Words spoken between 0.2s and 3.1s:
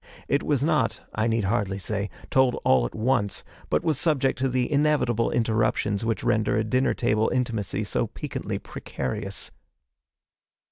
It was not, I need hardly say, told all at